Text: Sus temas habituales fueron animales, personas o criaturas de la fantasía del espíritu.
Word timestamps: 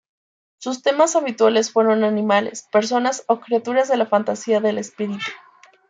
Sus 0.57 0.81
temas 0.81 1.15
habituales 1.15 1.69
fueron 1.71 2.03
animales, 2.03 2.67
personas 2.71 3.23
o 3.27 3.39
criaturas 3.39 3.87
de 3.87 3.97
la 3.97 4.07
fantasía 4.07 4.59
del 4.59 4.79
espíritu. 4.79 5.23